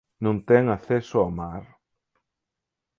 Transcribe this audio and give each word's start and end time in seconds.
Non 0.23 0.37
ten 0.47 0.63
acceso 0.69 1.15
ó 1.27 1.29
mar. 1.39 1.63